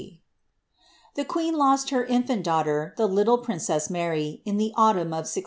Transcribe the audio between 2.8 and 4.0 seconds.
the little princess